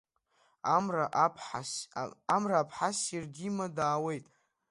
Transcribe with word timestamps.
Амра 2.35 2.59
аԥҳа 2.73 2.89
ссир 2.95 3.23
дима 3.33 3.65
даауеит! 3.75 4.25